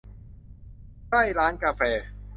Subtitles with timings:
[1.09, 1.81] ใกล้ร้านกาแฟ